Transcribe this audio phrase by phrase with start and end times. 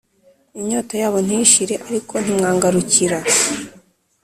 [0.59, 3.17] inyota yabo ntishire, ariko ntimwangarukira!